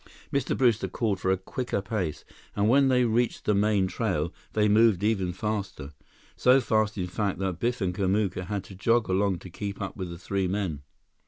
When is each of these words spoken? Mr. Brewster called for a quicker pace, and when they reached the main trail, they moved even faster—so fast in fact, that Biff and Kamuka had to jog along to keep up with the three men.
Mr. 0.33 0.57
Brewster 0.57 0.87
called 0.87 1.19
for 1.19 1.29
a 1.29 1.37
quicker 1.37 1.79
pace, 1.79 2.25
and 2.55 2.67
when 2.67 2.87
they 2.87 3.05
reached 3.05 3.45
the 3.45 3.53
main 3.53 3.85
trail, 3.85 4.33
they 4.53 4.67
moved 4.67 5.03
even 5.03 5.31
faster—so 5.31 6.59
fast 6.59 6.97
in 6.97 7.05
fact, 7.05 7.37
that 7.37 7.59
Biff 7.59 7.81
and 7.81 7.93
Kamuka 7.93 8.45
had 8.47 8.63
to 8.63 8.73
jog 8.73 9.09
along 9.09 9.37
to 9.37 9.51
keep 9.51 9.79
up 9.79 9.95
with 9.95 10.09
the 10.09 10.17
three 10.17 10.47
men. 10.47 10.81